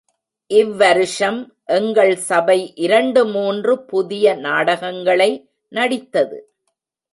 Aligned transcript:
இவ் 0.51 0.71
வருஷம் 0.77 1.53
எங்கள் 1.65 2.15
சபை 2.15 2.71
இரண்டு 2.75 3.25
மூன்று 3.25 3.85
புதிய 3.85 4.33
நாடகங்களை 4.33 5.31
நடித்தது. 5.67 6.39